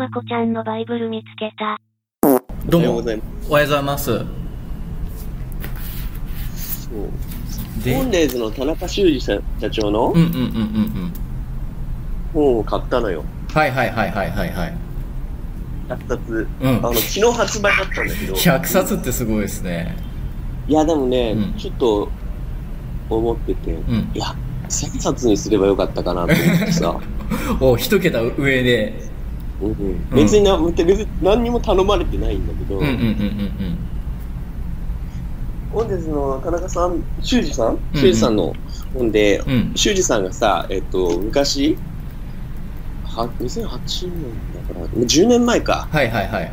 [0.00, 1.78] まこちゃんのバイブル見つけた。
[2.64, 4.04] どうもおはようございまおはようございます
[6.54, 6.88] す。
[6.88, 7.84] そう。
[7.84, 11.12] でホンデーズの田中修二社社長のうんうんうんうんうん
[12.32, 13.22] 本を買ったのよ。
[13.52, 14.74] はいはいはいはいはいはい
[15.90, 16.48] 100冊。
[16.62, 18.32] うんあの、昨日発売だったんだけど。
[18.40, 19.94] 100冊ってすごいですね
[20.66, 22.08] いや、でもね、うんちょっと
[23.10, 24.34] 思ってて、うんいや、
[24.66, 26.98] 1000冊にすればよかったかなと思ってさ。
[27.60, 29.09] お一桁上で
[29.68, 30.10] うん。
[30.10, 32.86] 別にな、別に何にも頼まれてないんだけど、うん。
[32.86, 33.78] うんうんうん
[35.72, 37.74] ホンデーズの田中さん、修二さん？
[37.74, 38.54] うん修二さんの
[38.92, 39.52] 本で、うん。
[39.52, 41.76] うん修二さんがさ、えっと、昔、
[43.04, 44.22] は2008年
[44.68, 45.88] だから、もう10年前か。
[45.90, 46.52] はいはいはい。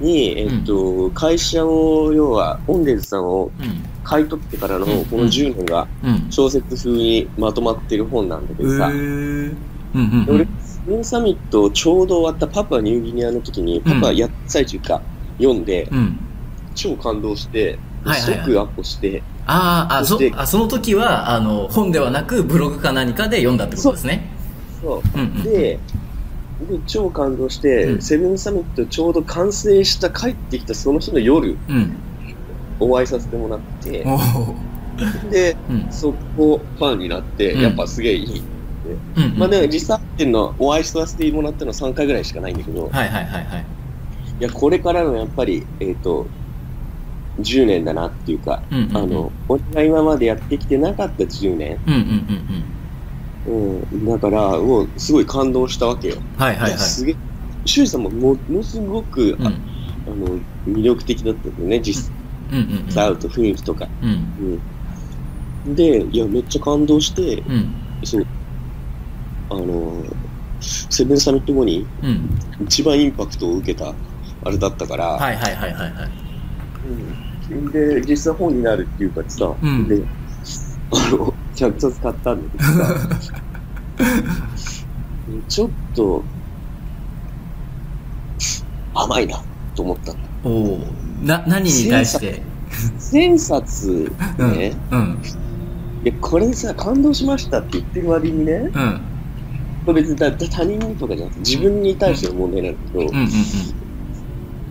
[0.00, 3.92] に、えっと、会社を、要は、オンデーズさんをうん。
[4.04, 5.04] 買い取ってからのうん。
[5.06, 6.26] この10年がうん。
[6.30, 9.56] 小説風にまとまってる本なんだけどさ、うん
[9.94, 10.48] うんう俺
[10.82, 15.02] ん、スプーンサミットちょうど終わったパプアニューギニアの時に、パプアやった最中か、
[15.38, 16.18] 読んで、うん。
[16.74, 18.44] 超感動して、はいはいはい。
[18.44, 24.30] 即アップして、あーあそあその時はあの本ではなくブログか何かで読んだってことですね。
[24.80, 25.18] そう。
[25.18, 25.80] うんうんで、で
[26.86, 28.02] 超感動して、うん。
[28.02, 31.96] セブンサミットちょうど完成した帰ってきたその日の夜、うん。
[32.80, 34.04] お会いさせてもらって、
[35.30, 35.86] で、うん。
[35.90, 37.62] そこファンになって、うん。
[37.62, 38.42] やっぱすげえいい。
[38.84, 43.66] うんうんまあね、実際会ってんの、お会いさせてもらったの3回ぐらいしかないんだけど、はいはいはいはい。
[44.40, 46.26] いや、これからのやっぱり、えっ、と、
[47.40, 48.96] 10年だなっていうか、うんうんうん。
[48.96, 51.78] あの、俺が今までやってきてなかった10年。
[51.86, 52.00] うんうん
[53.48, 53.82] うんうん。
[53.92, 54.06] うん。
[54.06, 56.16] だから、もう、すごい感動したわけよ。
[56.36, 56.70] はいはいはい。
[56.72, 57.16] やすげえ。
[57.64, 59.46] 修二さんもものすごく、うん。
[59.46, 59.52] あ
[60.06, 62.12] あの、魅力的だったんだよね、実
[62.50, 62.58] うん。
[62.58, 63.88] うんうん際会うと雰囲気とか。
[64.02, 64.62] うん。
[65.66, 65.74] うん。
[65.74, 67.74] で、いや、めっちゃ感動して、うん。
[68.04, 68.26] そう、
[69.52, 70.02] あの、
[70.62, 72.30] セブンサミット後にうん。
[72.64, 73.92] 一番インパクトを受けた、
[74.44, 77.52] あれだったから、はいはいはいはいはい。
[77.52, 79.88] うん、で、実際本になるっていうかさ、うん。
[79.88, 80.02] で、
[80.90, 83.08] あの、100冊買ったんだけどさ、
[85.48, 86.24] ちょっと、
[88.94, 89.42] 甘いな、
[89.74, 90.22] と思ったんだ。
[90.44, 90.80] おお
[91.22, 92.42] な何に対して
[92.98, 94.12] ？1000冊。
[94.38, 94.52] うん。
[94.52, 95.18] ね、うん。
[96.04, 99.11] いや、これさ、感動しましたって言ってる割にね、うん
[99.86, 103.28] 別にだ他人にとかじゃなくて自分に対しての問題なんだけど、うんうんうん。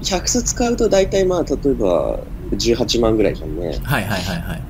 [0.04, 2.20] 100冊買うと大体まあ、例えば
[2.54, 3.80] 18万ぐらいじゃんね。
[3.84, 4.68] はいはいはいはい。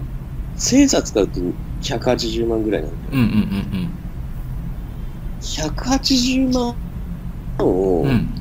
[0.57, 1.39] 1000冊買うと
[1.81, 3.09] 180万ぐらいなんだよ。
[3.13, 3.31] うんうん
[5.41, 6.77] 180万
[7.59, 8.07] をうん。
[8.07, 8.35] うんうん。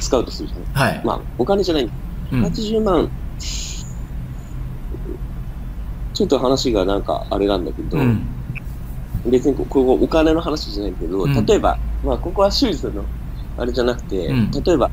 [0.00, 0.64] 使うとするじゃん。
[0.72, 1.02] はい。
[1.04, 1.90] まあ、お金じゃない。
[2.32, 2.42] うん。
[2.44, 3.10] 80万、
[6.12, 8.41] ちょっと話がなんかあれなんだけど、うん
[9.24, 11.46] 別にこここお金の話じゃないけど、うん。
[11.46, 13.10] 例えば、まあ、ここは修理するの、
[13.56, 14.50] あれじゃなくて、うん。
[14.50, 14.90] 例えば、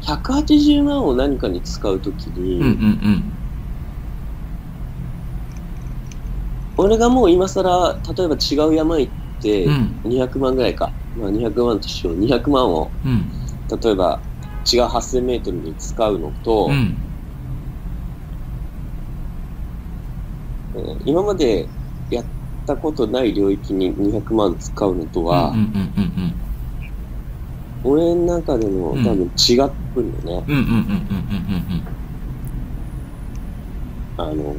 [0.00, 3.40] 180万を何かに使うときに、うんうん
[6.76, 10.00] 俺がもう今更、例えば違う山行ってうん。
[10.04, 13.30] う、ん200万ぐらいか、まあ、200万としよう、200万を、うん。
[13.82, 14.22] 例えば
[14.70, 17.06] 違う8000メートルに使うのと、うん。
[20.74, 21.70] えー今まで
[22.10, 22.26] やっ
[22.70, 25.54] たことない領域に200万使うのとは、
[27.82, 30.44] 俺の中でもうん多分違ってくるよね。
[34.16, 34.54] あの、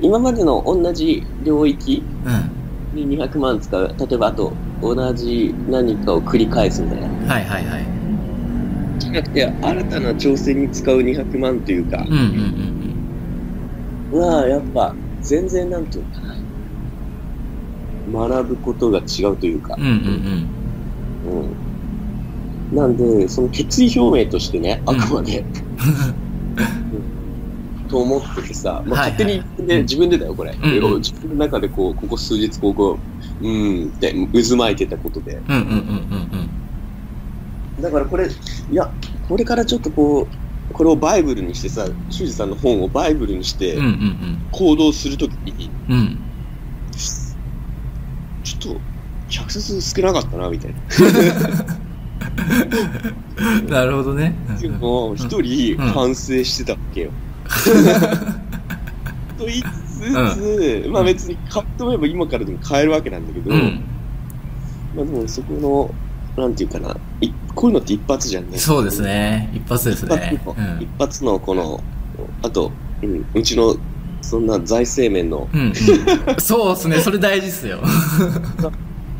[0.00, 3.94] 今までの同じ領域うんに200万使う。
[3.98, 7.06] 例えばあと同じ何かを繰り返すみたいな。
[7.08, 7.84] うんはいはいはい
[8.98, 12.18] じゃなくて、新たな挑戦に使う200万というかうん、うん
[14.12, 16.49] うんは、やっぱ全然なんていうのかな。
[18.12, 19.76] 学ぶことが違うというか。
[19.78, 19.86] うんう。
[19.88, 21.40] んうん。
[22.72, 22.76] うん。
[22.76, 25.44] なんで、その決意表明としてね、あくまで、
[27.88, 30.52] と思っててさ、まあ、勝手に自分で、自分でだよ、これ。
[30.52, 30.98] んうん。
[30.98, 32.98] 自分の中でこう、ここ数日、ここ、
[33.40, 35.40] うーんって渦巻いてたことで。
[35.48, 36.50] うんうんうんうん
[37.80, 38.90] だからこれ、いや、
[39.26, 40.28] これからちょっとこ
[40.70, 44.38] う、これをバイブルにしてさ、修二さんの本をバイブルにしてうんうんうん。
[44.52, 46.18] 行動するときに、うんうん
[48.60, 48.80] ちょっと、
[49.30, 50.80] 100冊少なかったな、みたいな。
[53.68, 54.34] なるほどね。
[54.56, 57.10] っていうのを一人うん反省してたわけよ。
[59.38, 63.82] と言いつつ、まあ別に買ってもえば今からでも買えるわけなんだけど、うん。
[64.94, 65.94] まあでもそこの、
[66.42, 68.58] なんていうかな、いこういうのって一発じゃんね。
[68.58, 69.50] そうですね。
[69.54, 70.82] 一発です一発ねの、うん。
[70.82, 71.82] 一発のこの、
[72.42, 72.70] あと、
[73.02, 73.76] うん、うちの、
[74.22, 75.74] そんな財政面の、うんうん
[76.38, 77.80] そうですねそれ大事っすよ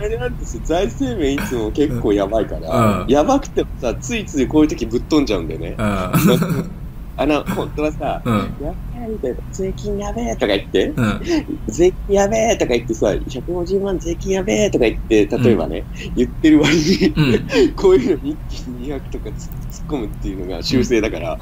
[0.01, 5.77] あれなんてさ、財政面いつも結構やばいから、うんやばくてもさ、ついついこういう時ぶっ飛んじゃうんだよね。
[5.79, 6.71] うん。
[7.19, 8.35] あの、本当はさ、うん。
[8.35, 11.21] やべえみたいな、税金やべえとか言って、うん。
[11.69, 15.85] 税金やべえとか言ってさ、150万税金やべえとか言って、例えばね、
[16.17, 17.73] 言ってる割に、うん。
[17.75, 21.37] こういうのに一気に200とかつ突っ込むっていうのが修正だから、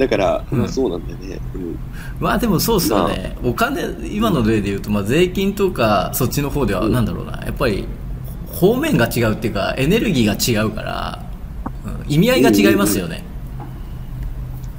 [0.00, 0.58] だから、うん。
[0.58, 1.38] まあそうなんだよね。
[1.54, 1.78] うん。
[2.18, 3.36] まあでもそうっすよね。
[3.44, 6.92] お金、今の例で言うと、まあ税金とか、そっちの方では、うん。
[6.92, 7.42] なんだろうな。
[7.44, 7.86] やっぱり、
[8.50, 11.24] 方面が違うっていうか、エネルギーが違うから、
[11.84, 12.12] うん。
[12.12, 13.24] 意味合いが違いますよね。
[13.24, 13.30] うん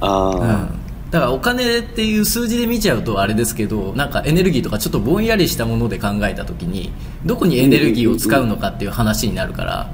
[0.02, 0.68] ああ、
[1.12, 6.92] だからお金っていう数字で見ちゃうとあれですけどなんかエネルギーとかちょっとぼんやりしたもので考えた時に
[7.24, 9.90] どこにエネルギーを使うのかっていう話になるから、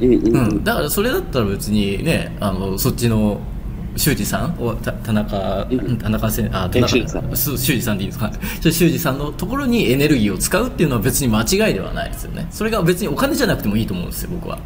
[0.00, 3.40] うん、だからそれだったら別にねあのそっちの
[3.96, 5.98] 修二さんおた田中うん。
[5.98, 6.84] 田中せんあ田中。
[6.84, 7.36] え修二さん。
[7.36, 8.32] 修二さんでいいですか？
[8.60, 12.46] 修二さんのところにエネルギーを使うっていうのは別に間違いではないですよね。
[12.50, 14.58] それが別にお金じゃなくてもいいと思うんですよ僕は。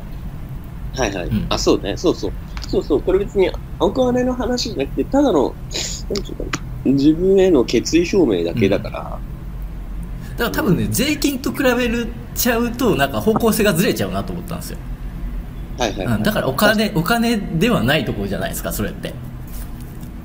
[0.94, 1.46] はいはい、うん。
[1.50, 1.96] あ、そうね。
[1.96, 2.32] そうそう。
[2.68, 3.02] そうそう。
[3.02, 3.50] これ別に
[3.80, 5.54] お金の話じゃなくて、ただの、うか
[6.84, 9.18] な、自分への決意表明だけだから、
[10.36, 14.78] だから多分ね税金と比べるちゃうとなんか方向性がずれちゃうなと思ったんですよ
[15.78, 19.12] はいはい、はいうん、だからお金お金ではないところじゃないですかそれって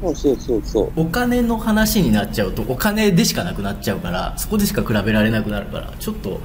[0.01, 0.91] そうそうそうそう。
[0.95, 6.39] お金の話になっちゃうとお金でしかなくなっちゃうからそこでしか比べられなくなるからちょっと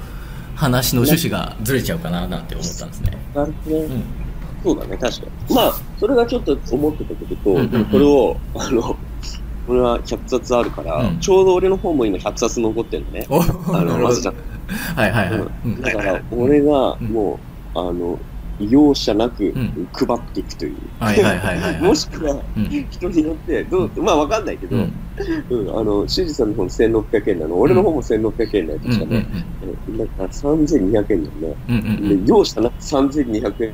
[0.55, 3.85] 話の趣旨がずれちゃうかななんて思ったんですね、なるほどね。
[3.85, 4.03] うん、
[4.63, 5.55] そうだね、確かに。
[5.55, 8.97] まあ、それがちょっと思ってたことと、うんうんうんこれを、あの、
[9.67, 13.27] 俺は100冊あるから、うんちょうど俺の本も今100冊残ってるのね。
[13.29, 14.35] おあの、まずちゃん。
[14.95, 17.39] はいはいはい、ううんだから、俺がうんも
[17.75, 18.19] う、あの、
[18.59, 19.89] 容赦なくん。
[19.93, 20.77] 配っていくという。
[20.99, 21.81] はいはいはいはいはい。
[21.85, 22.87] もしくは、うん。
[22.89, 24.93] 人によって、どう、まあわかんないけど、うん。
[25.49, 29.27] うん、あの、修二さんの本1600円なの、俺の本も1600円だよ、確かね。
[29.87, 32.23] うん、だから3200円だよね。
[32.25, 33.73] 容赦なく3200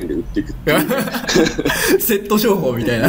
[0.00, 0.78] 円で売っていくっていう。
[0.78, 0.82] う
[1.96, 3.08] んセット商法みたいな。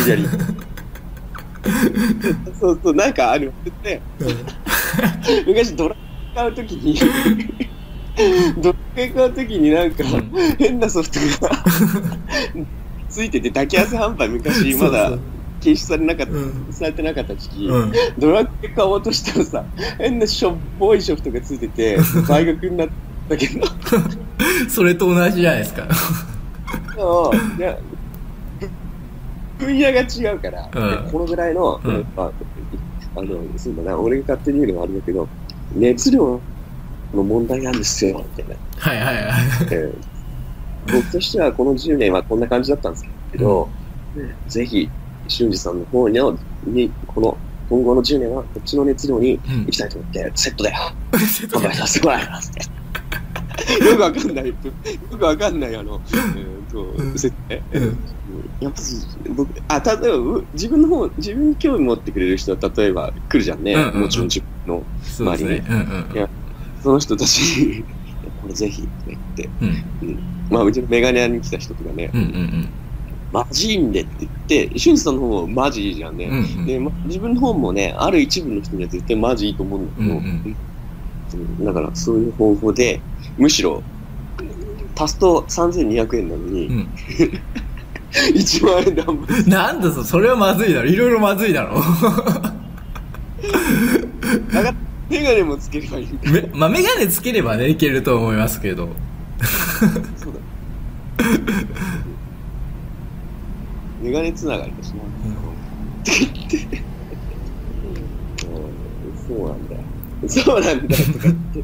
[2.59, 3.53] そうそう、なんかある。
[3.67, 4.01] って、
[5.45, 5.95] 昔ドラ
[6.35, 6.99] 買うときに、
[8.57, 10.55] ドラ買うときになんかうん。
[10.57, 11.63] 変なソフトが
[13.09, 15.15] ついてて、抱き合わせ販売昔まだそう。
[15.15, 15.19] そう
[15.59, 16.67] 禁止されなかった、うん。
[16.71, 17.91] されてなかった時期、うん。
[18.17, 19.65] ドラッグ買おうとしたらさ、
[19.97, 22.89] 変なしょっぽいソフトがついてて、 倍額になっ
[23.27, 23.67] たけど、
[24.69, 25.87] それと同じじゃないですか。
[27.57, 27.77] いや
[29.57, 31.05] 分野が違うから、うん。
[31.05, 32.05] でこのぐらいの、うん。
[32.15, 32.31] あ
[33.21, 35.27] の、そうだな、俺が勝手に言うのもあれだけど、
[35.75, 36.39] 熱量
[37.13, 38.55] の問題なんですよ、みたいな。
[38.77, 39.23] はいはいはい。
[39.71, 40.19] えー
[40.91, 43.69] 僕としてはこの10年はこんな感じだったんですけど、
[44.47, 44.89] ぜひ、
[45.27, 46.19] 俊二さんの方に
[46.65, 47.37] に、この
[47.69, 49.65] 今後の10年はこっちの熱量にうん。
[49.65, 51.19] 行きたいと思って、セットで販売
[51.75, 52.51] させてもらいます。
[52.51, 53.85] って。
[53.85, 53.95] よ。
[53.95, 54.53] くわかんない、よ
[55.17, 57.17] くわかんない、あの、えーと、うん。
[57.17, 57.61] 設定。
[57.73, 57.97] うん。
[58.59, 58.81] やっぱ
[59.35, 63.73] 僕、あ、例えば、う自分の方、自分に興味持ってくれる人は、例えば来るじゃんね。
[63.73, 64.01] うんうんうん。
[64.01, 65.63] もちろん自分の、そうですね。
[65.69, 66.15] うんうん。
[66.15, 66.29] いや
[66.81, 67.83] その人たちに、
[68.41, 70.19] これぜひ、って言って、うん。
[70.49, 72.69] まあ、うちのメガネ屋に来た人とかね、うんうん
[73.31, 76.25] マジいいんでって言って、俊二さんの方もマジいいじゃんね。
[76.25, 76.65] うんうん。
[76.65, 80.57] で、ま、自分の本もね、ある一部の人には絶対マジいいと思うんだけど、うんうん
[81.59, 81.65] うん。
[81.65, 82.99] だからそういう方法で、
[83.37, 83.83] むしろ、
[84.95, 86.87] 足すと3200円なのに、うん。
[88.33, 90.89] 1万円で販売なんだそそれはまずいだろ。
[90.89, 91.79] いろいろまずいだろ。
[94.51, 94.75] 上がっ
[95.09, 96.31] メガネもつければいいんだ。
[96.31, 98.89] めまあ眼鏡つければねいけると思いますけど
[100.17, 100.39] そうだ。
[104.01, 105.01] メガネつながりだしな。
[105.01, 105.05] っ
[106.03, 106.77] て言って。
[108.47, 109.81] うんそうなんだよ。
[110.27, 111.63] そうなんだよとか言って。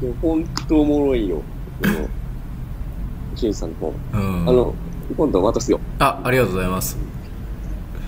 [0.00, 1.42] でも本当おもろいよ。
[1.82, 2.08] この、
[3.36, 3.94] しんさんの本。
[4.12, 4.74] うんあの、
[5.16, 5.80] 今度渡すよ。
[5.98, 6.98] あありがとうございます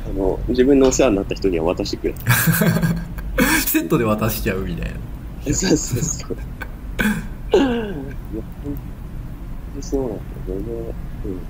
[0.06, 2.14] あの、自分のお世話になった人には渡してくれ。
[3.74, 6.32] セットで渡しちゃうみたいなそうそうそう。
[6.32, 8.04] いや、本
[8.62, 10.10] 当にそうなん
[10.46, 10.94] だよね。
[11.24, 11.40] うん。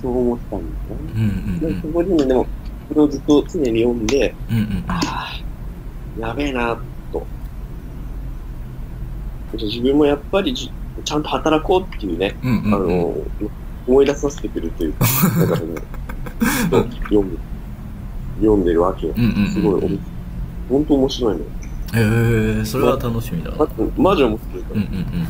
[0.00, 0.66] そう思ったんだ
[1.14, 1.34] うんな。
[1.34, 5.30] うんで、そこにもでも、これをずっと常に読んで、うんうんうんああ、
[6.18, 6.80] やべえな、
[7.12, 7.26] と。
[9.52, 10.72] 自分もやっぱりじ
[11.04, 13.14] ちゃんと働こうっていうね、うんうんうんあの、
[13.86, 15.04] 思い出させてくれるというか、
[15.38, 15.66] だからね、
[16.70, 17.24] ちょっと
[18.40, 19.14] 読んでるわけよ。
[19.14, 20.00] うんうんうんすごい、
[20.68, 21.46] 本当面白いのよ。
[21.94, 23.50] へえそれは楽しみだ。
[23.50, 24.76] なあマジ面白いから。
[24.76, 25.26] うんうん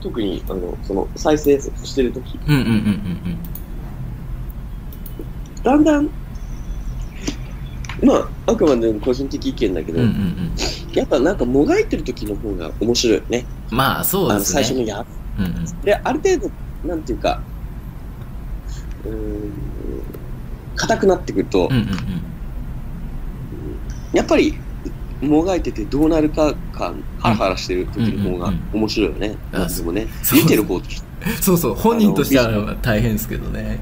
[0.00, 3.38] 特に、あの、その、再生してるとき、うんうんうんうん。
[5.62, 6.08] だんだん、
[8.02, 10.94] まあ、あくまでも個人的意見だけど、うんうんうん。
[10.94, 13.44] やっぱなんかもがいてる時の方が面白いよね。
[13.70, 14.62] まあそうですね。
[14.62, 15.04] 最初のや
[15.38, 15.80] うんうん。
[15.82, 17.42] で、ある程度、なんていうか、
[19.04, 19.52] うーん、
[20.78, 21.88] 硬くなってくると、うんうんうん。
[24.12, 24.54] やっぱり、
[25.20, 29.36] もがいててどうなるか感、ハラハラしてる時の方が面白いよね。
[29.52, 30.42] うんなんでもね、そう。
[30.42, 31.08] 見てる方として。
[31.42, 33.80] そうそう本人としては大変ですけどね。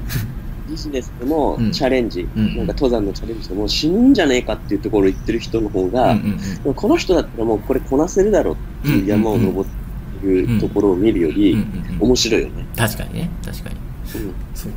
[0.67, 1.71] ビジネスでもうん。
[1.71, 6.73] チャレンジ、うんなんか登山のチャレンジでも死ぬんじゃねえかっていうところを言ってる人の方うんが、うんうん。
[6.73, 11.55] この人だったらもうこれこなせるだろうっていう山を登ってるところを見るより、
[11.99, 12.65] 面白いよね。
[12.75, 13.75] 確かにね確かに。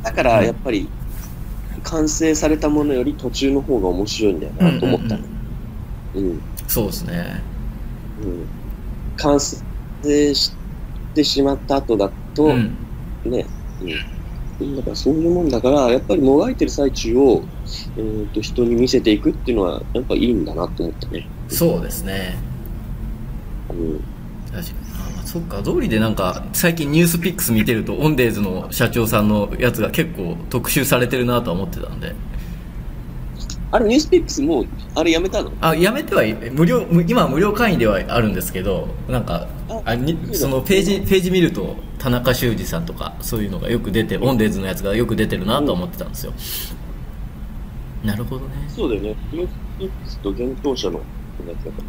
[0.03, 0.87] だからやっぱり、
[1.83, 5.23] 完成されたものより途中の方が面白いんだよなと思ったの。
[6.15, 7.41] うんうんそうですね
[9.17, 10.53] 完成し
[11.13, 12.77] てしまった後だと、うん
[13.25, 13.45] ね、
[14.59, 14.75] うん。
[14.77, 17.43] だからそういうもんだから、やっぱりもがいてる最中を、
[17.97, 21.27] えー、と人に見せていくっていうのは、やっぱいいんだなと思ったね。
[21.49, 22.37] そうですね
[23.69, 24.03] うん。
[24.51, 24.80] 確かに
[25.31, 32.13] そっか通りでなんか最近ニュースピックス見てるとオンデーズの社長さんのやつが結構特集されてるなとは思ってたんで。
[33.71, 35.53] あれ、ニュースピックスもう、あれやめたの？
[35.61, 46.33] あやめてはい無料無今は無料会員ではあるんですけどなんかああにそのページページ見ると田中修二さんとかそういうのがよく出てオンデーズのやつがよく出てるなとは思ってたんですよ、
[48.03, 48.51] なるほどね。
[48.67, 49.15] そうだよね。
[49.31, 50.99] ニュースピックスと幻冬者の。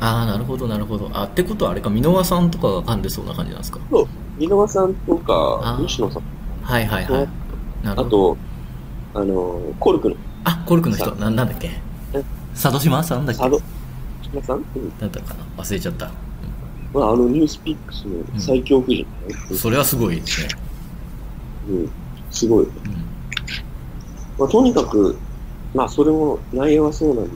[0.01, 1.11] ああなるほどなるほど。
[1.13, 3.81] あってことはあれか箕輪さんとかが噛んでそうな感じなんですか？
[3.91, 4.07] そう、
[4.39, 6.23] 箕輪さんとか西野さん、
[6.63, 7.29] はいはいはい。
[7.85, 8.37] なるほど。
[9.13, 10.17] あと、あの、コルクの。
[10.45, 11.05] あコルクの人。
[11.07, 11.15] さ。
[11.17, 11.71] ななんだっけ？
[12.15, 12.25] え？
[12.55, 13.03] 佐渡島？
[13.05, 13.43] さんだっけ？
[13.43, 13.61] 佐渡。
[14.23, 14.93] 島さん、うん。
[15.01, 15.45] なんだったかな。
[15.63, 16.11] 忘れちゃった、
[16.95, 19.07] まあ、あのニュースピックスの最強夫人、
[19.55, 20.49] それはすごいですね、
[21.69, 21.91] うん、
[22.31, 22.65] すごい。
[22.65, 22.73] うん。
[24.39, 25.19] まあ、とにかく、
[25.75, 27.33] まあ、それも内容はそうなんだ。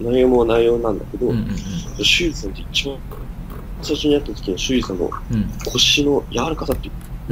[0.00, 1.56] 内容も内容なんだけど、うんうん
[2.34, 2.98] さんって一番
[3.82, 5.10] 最初にやった時の修二さんの
[5.64, 6.90] 腰の柔らかさってい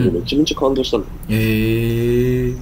[0.09, 1.13] うめちゃめちゃ感動したんだよ。
[1.29, 2.59] えー、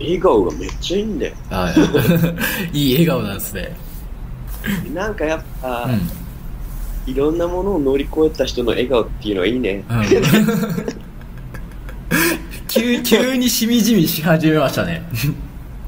[0.00, 1.34] 笑顔がめっちゃいいんだよ。
[1.50, 1.72] は
[2.72, 3.76] い いい笑顔なんですね。
[4.94, 7.10] なんかやっぱ、うん。
[7.10, 9.84] いろんなものを乗り越えた人の笑顔っていうのはいいね。
[9.88, 10.04] うん。
[12.68, 15.02] 急急にしみじみし始めましたね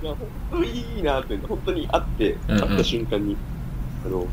[0.02, 2.60] いや、本当にいいなって、本当に会って、うんうん。
[2.60, 3.36] 会った瞬間に、
[4.04, 4.26] あの、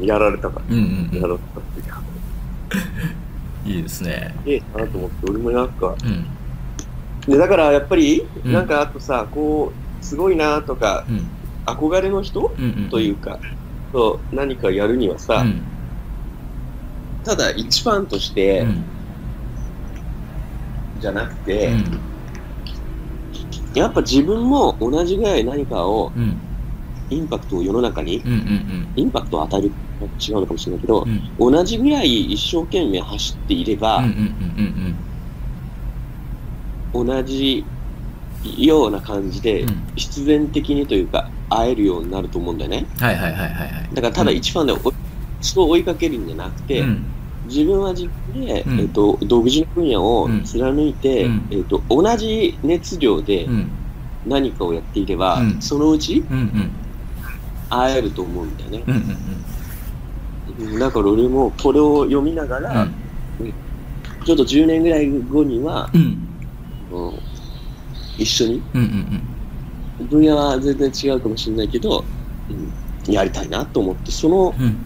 [0.00, 2.02] やられたから、うんうんやられたっていうか、
[3.66, 4.34] う んいいですね。
[4.46, 6.26] ええなと思って、俺もなんか、うん。
[7.30, 8.52] で、だからやっぱり、うん。
[8.52, 11.28] なんかあとさ、こう、すごいなとか、うん。
[11.66, 13.38] 憧れの人うんうんというか、
[13.92, 15.60] と何かやるにはさ、うん。
[17.24, 18.84] ただ一ファンとして、うん。
[21.00, 21.84] じゃなくうて、ん
[23.74, 26.36] やっぱ自分も同じぐらい何かを、うん。
[27.10, 29.72] インパクトを世の中に、うんうんインパクトを与える、
[30.20, 31.06] 違うのかもしれないけど
[31.38, 34.14] 同じぐらい一生懸命走っていれば、うんうんう
[37.02, 37.64] ん同じ
[38.56, 42.86] ような感じで必然的にというか、会えるようになると思うんだよね。
[42.98, 43.94] はいはいはいはいはい。
[43.94, 44.80] だからただ一ファンで追い
[45.40, 47.04] 人を追いかけるんじゃなくて、うん
[47.48, 48.80] 自分は自分で、うん。
[48.80, 50.44] えっと、独自の分野をうん。
[50.44, 51.48] 貫いて、うん。
[51.50, 53.66] えっと、同じ熱量でうん。
[54.26, 55.62] 何かをやっていれば、うん。
[55.62, 56.70] そのうちうんうん。
[57.70, 58.84] 会えると思うんだよね。
[58.86, 60.78] うんうんうん。
[60.78, 62.94] だから俺もこれを読みながうら、ん
[64.24, 66.00] ちょっと10年ぐらい後には、うん。
[66.90, 67.12] うん
[68.18, 72.04] 一緒に、うんうん分野は全然違うかもしれないけど、
[72.50, 72.72] うん
[73.12, 74.76] やりたいなと思って、そのうん。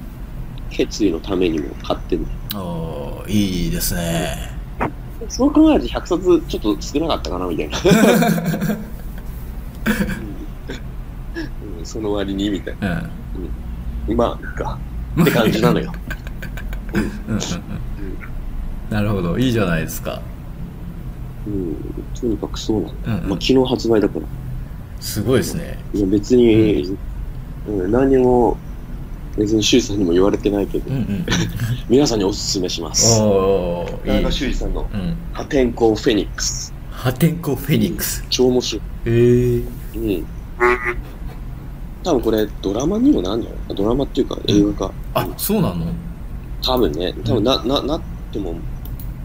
[0.71, 2.27] 決意のためにも買ってる。
[2.55, 4.51] おーいいですね。
[5.29, 7.79] そう考えると100冊ちょっと少なかったかなみたいな。
[7.79, 7.83] う
[11.75, 11.79] ん。
[11.79, 13.11] うんその割にみたいな。
[14.09, 14.17] うん。
[14.17, 14.79] まあ、か。
[15.21, 15.93] って感じなのよ。
[16.95, 17.03] うん。
[17.03, 17.11] うん。
[17.33, 17.41] うん。
[18.91, 20.21] なるほどいいじゃないですか
[21.47, 21.77] うん、
[22.15, 22.95] とにかくそうなの。
[23.05, 23.15] うん。
[23.25, 23.29] うん。
[23.31, 24.27] まあ、昨日発売だから。
[25.01, 26.97] すごいですねいや別に、
[27.67, 28.57] うん、何も、
[29.39, 31.27] 別に周さんにも言われてないけど、うんうん
[31.89, 33.19] 皆さんにおすすめします。
[33.19, 36.73] 田中修二さんのうん破天荒フェニックス。
[36.91, 39.11] 破天荒フェニックス超面白い。
[39.11, 39.63] へえ
[39.95, 40.25] うん。
[42.05, 43.77] 多分これドラマにもなんじゃない？
[43.77, 44.93] ドラマっていうか映画か。
[45.15, 45.87] あそうなの？
[46.65, 48.01] 多分ね、多分な、な、なっ
[48.33, 48.55] ても、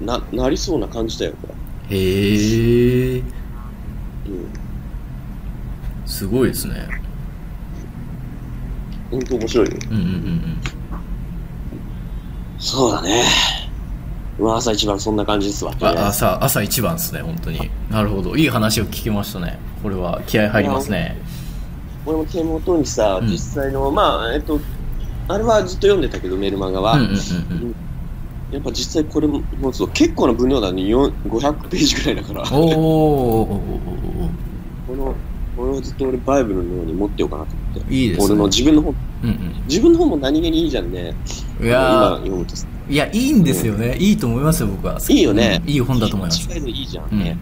[0.01, 1.49] な、なりそうな感じだよ、こ
[1.89, 3.19] へえれ。
[3.19, 3.23] うん。
[6.05, 6.87] すごいですね
[9.11, 9.77] ほんと面白いよ。
[9.89, 10.57] うんうんうん
[12.59, 13.23] そうだね。
[14.39, 15.73] まあ朝一番そんな感じですわ。
[15.79, 21.17] うんあ朝朝一番ですね本当になるほどいい話を聞きましたねこれは気合入りますね
[22.05, 24.59] 俺も手元にさ、うん実際の、まあ、えっと、
[25.27, 26.93] あれはずっと読んでたけど、メルマガは。
[26.93, 27.75] うんうんうん
[28.49, 32.41] やっぱ実際これ持つと結構な分量だね、4 500ページぐらいだから。
[32.43, 32.47] うん。
[32.47, 33.63] おーおーおーおー
[34.23, 34.29] おー
[34.87, 35.15] この、
[35.57, 37.93] これをずっと俺バイブルのように持ってようかなと思って。
[37.93, 38.25] いいですね。
[38.27, 39.63] 俺の自分の本、うんうん。
[39.67, 41.09] 自分の本も何気にいいじゃんね。
[41.09, 41.13] い
[41.59, 42.53] 今や読むと
[42.87, 43.97] いや、いいんですよね。
[43.97, 44.99] いいと思いますよ、僕は。
[45.09, 46.47] いいよねうんいい本だと思います。
[46.53, 47.23] 違いのいいじゃうんん。
[47.23, 47.37] ね。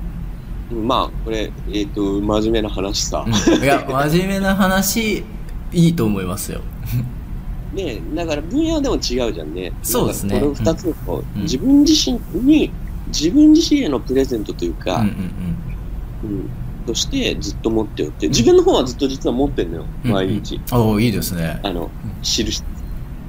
[0.71, 3.25] まあ、これ、えっ、と、真面目な話さ。
[3.27, 5.23] うんいや、真面目な話、
[5.73, 6.61] いいと思いますよ。
[7.75, 9.01] ねだから分野でも違う
[9.33, 9.73] じゃんね。
[9.83, 12.71] そうですねこの二つを、うん自分自身に、
[13.07, 15.05] 自分自身へのプレゼントというか、うんうん
[16.23, 16.49] うん
[16.85, 20.11] としてずっと持っておって、自分の本はずっと実は持ってんのよ、うん。
[20.11, 20.55] 毎日。
[20.55, 20.87] うんうん。
[20.87, 21.59] おーいいですね。
[21.63, 21.89] あの、
[22.21, 22.63] 印、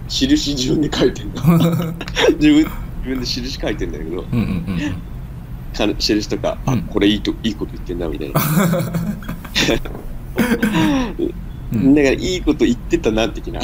[0.09, 1.35] 印自分で書いてんの。
[2.39, 2.71] 自分、自
[3.05, 5.03] 分で印書いてんだけど、うんうんうん
[5.99, 8.41] 印とか、あうん、これいいと、いいこと言ってんな、みたいな。
[11.73, 13.61] うんだから、いいこと言ってたな、的な。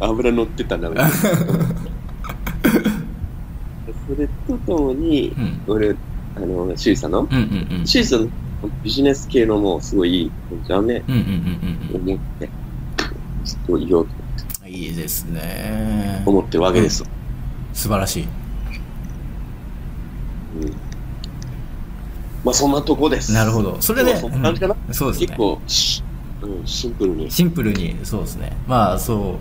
[0.00, 1.10] 油乗ってたな、みたいな。
[4.08, 5.94] それとともに、うん俺、
[6.36, 7.30] あの、シュウさんの、うんう
[7.76, 7.86] んうん。
[7.86, 8.30] シュウさんの
[8.82, 11.24] ビジネス系のもうすごいいい本じゃんね、うんうんう
[11.98, 12.48] ん思って、
[13.44, 14.12] ずっと言おうと
[14.64, 14.68] うん。
[14.68, 16.22] いいですね。
[16.26, 17.08] 思ってるわけですよ。
[17.72, 18.22] 素晴らしい。
[18.22, 18.28] うん
[22.44, 23.32] まあそんなとこです。
[23.32, 23.80] なるほど。
[23.80, 25.38] それで、そんな感じかな、うんそうですね結。
[25.38, 26.02] 構し、
[26.42, 27.30] うん、シンプルに。
[27.30, 28.52] シンプルに、そうですね。
[28.66, 29.38] まあ、そ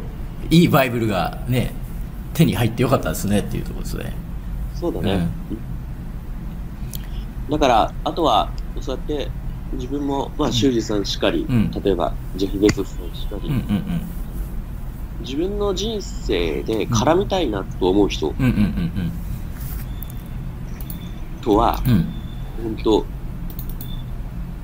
[0.51, 1.73] う、いいバイブルがね、
[2.35, 4.13] 手に入ってよかったですねっていうところですね。
[4.75, 5.27] そうだね。
[7.51, 9.29] だから、あとは、そうやって、
[9.73, 14.01] 自分も、まあ、修二さんしかり、うん例えば、ジェフ・ベゾスさんしかり、うんうんうん。
[15.19, 19.11] 自分の人生で絡みたいなと思う人うんうんうん
[21.41, 21.91] とは、うん。
[21.91, 22.05] うん。
[22.75, 23.05] 本当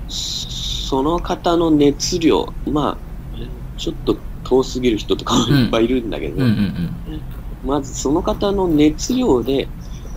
[0.10, 7.22] その方の熱量、まあ、ちょっと遠すぎる人とかもいっぱいいるんだけど、うんうんうん。
[7.66, 9.68] まずその方の熱量で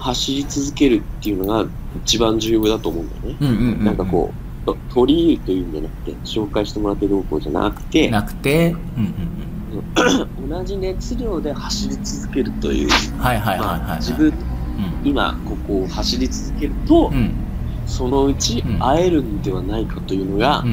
[0.01, 1.67] 走り続けるっていうのが
[2.05, 3.37] 一番重要だと思うんだよね。
[3.41, 3.85] うんうんうん。
[3.85, 4.33] なんかこ
[4.65, 9.15] う、と取り入るというんじゃなくて、紹介してもらってどうこうじゃなくて、なくて、うんうん
[10.51, 14.35] 同じ熱量で走り続けるという、自分、うん。
[15.05, 17.33] 今ここを走り続けると、うん。
[17.87, 20.71] そのうちうん会えるんではないかというのが、うん。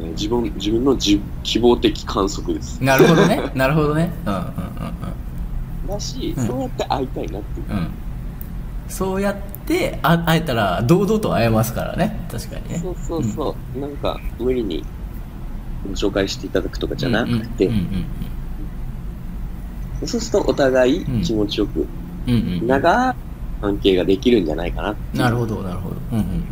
[0.00, 2.82] えー自分自分のじ希望的観測です。
[2.82, 3.40] なるほどね。
[3.54, 4.12] なるほどね。
[4.26, 7.66] うんうんうんだし、うんそうやって会いたいなっていう。
[7.70, 7.88] うん。
[8.86, 8.90] うん。
[8.90, 12.26] そうやって、あ会えたら、堂々と会えますからね。
[12.30, 12.78] 確かにね。
[12.78, 13.78] そうそうそう。
[13.78, 14.84] なんか、無理に
[15.86, 18.06] ご紹介していただくとかじゃなくて、うんうん
[20.06, 21.86] そうするとお互うんい気持ちよく、
[22.26, 22.34] うん。
[22.34, 22.66] うんうんうん。
[22.66, 23.14] 長い
[23.60, 25.96] 関係ができるんじゃないかななるほど、なるほど。
[26.12, 26.44] うんうんうん。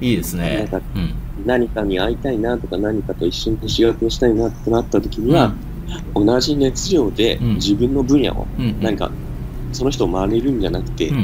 [0.00, 0.58] いいですね。
[0.58, 1.14] なんかうん。
[1.44, 5.52] 何かに会いたいなとか何かと一緒に仕事をしたいなってなった時には、
[6.14, 8.80] 同じ熱量でうん自分の分野を、うんうん。
[9.76, 11.14] その人を真似るんじゃなくて、う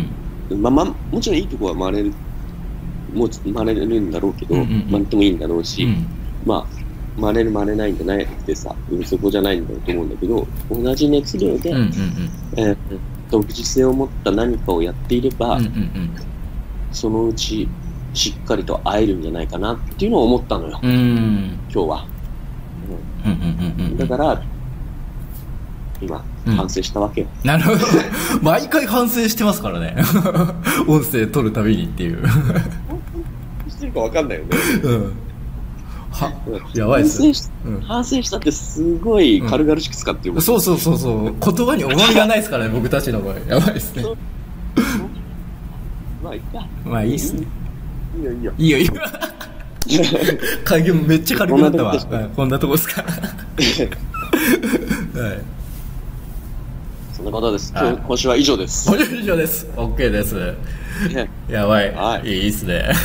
[0.55, 0.62] ん。
[0.62, 2.12] まあまあ、もちろんいいとこは真似る、
[3.15, 6.07] もう真似れるんだろうけど、うんうんうん真似てもいいんだろうし、うん。
[6.45, 6.67] まあ、
[7.21, 11.91] 真似る真似ないんじゃなくてさ、そこじゃないんだと思うんだけど、同じ熱量で、うんうんうん。
[12.57, 12.77] えー
[13.33, 16.11] 独自性を持った何かをやっていれば、うんうんうん。
[16.93, 17.67] そのうち
[18.12, 20.79] しっかりと会えるんじゃないかなっていうのを思ったのよ。
[20.83, 20.91] 今
[21.71, 22.07] 日は。
[23.25, 23.38] うんうん
[23.81, 23.97] うんうん。
[23.97, 24.43] だから、
[26.03, 27.27] 今、うん反省したわけよ。
[27.45, 27.79] なるほど。
[28.43, 29.97] 毎回反省してますからね。
[30.88, 32.27] 音声取るたびにっていう。
[33.69, 34.57] してるかわかんないよね。
[34.83, 35.12] うん。
[36.11, 37.81] は、うんやばいっす反省しうん。
[37.81, 40.43] 反省したってすごい軽々しく使ってるもん。
[40.43, 41.25] そうそうそうそう。
[41.25, 43.35] 言葉に重みがないですからね、僕たちの場合。
[43.49, 44.05] やばいっすね。
[46.23, 46.67] まあ、いいか。
[46.85, 47.47] まあいいっすね。
[48.19, 48.53] いいよ、いいよ。
[48.59, 48.93] いいよいいよ。
[50.65, 51.99] 会議もめっちゃ軽くなったわ。
[52.37, 53.03] こんなとこですか。
[53.03, 53.12] はい。
[57.23, 57.73] そんなことです。
[57.73, 58.91] はい今日今週は以上です。
[58.91, 59.67] お以上です。
[59.77, 60.35] OK です。
[61.15, 61.95] ねやばい。
[61.95, 62.91] はいいいっすね。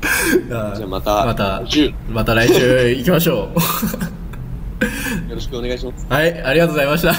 [0.00, 3.50] じじゃあまた、また来週よまた来週行きましょ
[5.28, 6.06] ろしくお願いします。
[6.08, 6.12] う。
[6.12, 7.10] はい、ありがとうございました。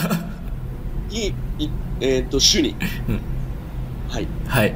[1.11, 2.73] いい、いえっ、と、週に。
[3.09, 3.19] うん
[4.07, 4.27] はい。
[4.47, 4.73] はい。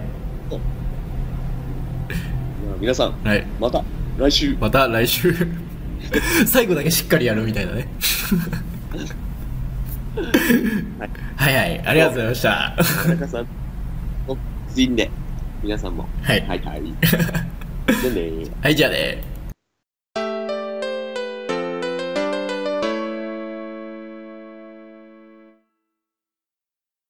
[2.82, 3.48] 皆さん、はい。
[3.62, 3.82] また
[4.18, 4.58] 来週。
[4.60, 5.34] また来週。
[6.46, 7.88] 最後だけしっかりやるみたいなね。
[10.16, 12.76] はいはい、ありがとうございました。
[13.04, 13.48] 田中さん、
[14.28, 14.38] お、
[14.70, 15.10] ツインで、
[15.62, 16.08] 皆さんも。
[16.22, 16.82] はいはい、 はい。
[18.02, 19.35] じゃあねはい、じゃあね。